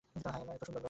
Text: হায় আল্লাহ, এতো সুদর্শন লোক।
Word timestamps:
হায় 0.23 0.35
আল্লাহ, 0.39 0.55
এতো 0.55 0.63
সুদর্শন 0.65 0.73
লোক। 0.75 0.79